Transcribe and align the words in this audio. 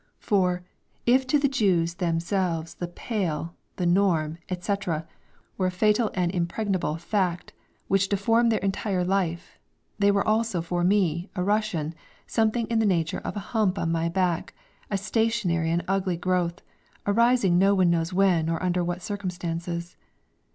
For, 0.17 0.63
if 1.05 1.27
to 1.27 1.37
the 1.37 1.47
Jews 1.47 1.93
themselves 1.93 2.73
the 2.73 2.87
"Pale," 2.87 3.53
the 3.75 3.85
"norm," 3.85 4.39
etc., 4.49 5.05
were 5.59 5.67
a 5.67 5.71
fatal 5.71 6.09
and 6.15 6.31
impregnable 6.31 6.95
fact, 6.97 7.53
which 7.87 8.09
deformed 8.09 8.51
their 8.51 8.57
entire 8.61 9.03
life, 9.05 9.59
they 9.99 10.09
were 10.09 10.27
also 10.27 10.59
for 10.63 10.83
me, 10.83 11.29
a 11.35 11.43
Russian, 11.43 11.93
something 12.25 12.65
in 12.65 12.79
the 12.79 12.85
nature 12.87 13.19
of 13.19 13.35
a 13.37 13.49
hump 13.53 13.77
on 13.77 13.91
my 13.91 14.09
back, 14.09 14.55
a 14.89 14.97
stationary 14.97 15.69
and 15.69 15.83
ugly 15.87 16.17
growth, 16.17 16.63
arising 17.05 17.59
no 17.59 17.75
one 17.75 17.91
knows 17.91 18.11
when 18.11 18.49
or 18.49 18.63
under 18.63 18.83
what 18.83 19.03
circumstances. 19.03 19.97